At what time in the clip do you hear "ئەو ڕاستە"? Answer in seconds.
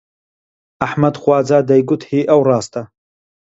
2.29-2.81